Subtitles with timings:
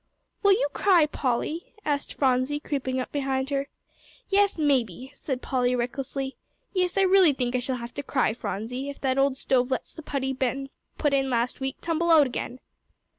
[0.41, 3.67] "Will you cry, Polly?" asked Phronsie, creeping up behind her.
[4.29, 6.35] "Yes, maybe," said Polly, recklessly.
[6.73, 9.93] "Yes, I really think I shall have to cry, Phronsie, if that old stove lets
[9.93, 12.59] the putty Ben put in last week tumble out again."